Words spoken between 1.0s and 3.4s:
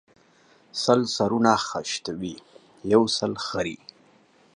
سرونه خشتوي، يو سر